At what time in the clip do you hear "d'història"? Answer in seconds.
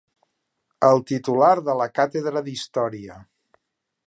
2.49-3.23